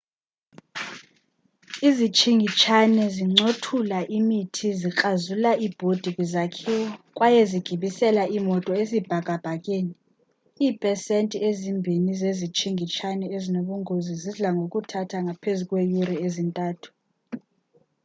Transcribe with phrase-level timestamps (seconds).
[1.89, 6.83] izitshingitshane zincothulaa imithi zikrazula iibhodi kwizakhiwo
[7.15, 9.93] kwaye zigibisela iimoto esibhakabhakeni
[10.63, 16.67] iipesenti ezimbini zezitshingitshane ezinobungozi zidla ngokuthatha ngaphezu kweeyure eziyi-3